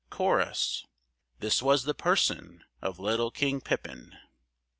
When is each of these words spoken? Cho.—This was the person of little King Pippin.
Cho.—This 0.11 1.61
was 1.61 1.83
the 1.83 1.93
person 1.93 2.63
of 2.81 2.97
little 2.97 3.29
King 3.29 3.61
Pippin. 3.61 4.17